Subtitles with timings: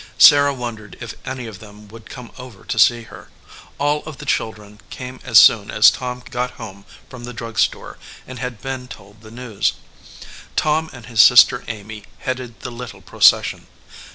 [0.17, 3.29] Sarah wondered if any of them would come over to see her.
[3.77, 7.99] All of the children came as soon as Tom got home from the drug store
[8.25, 9.73] and had been told the news.
[10.55, 13.67] Tom and his sister Amy headed the little procession.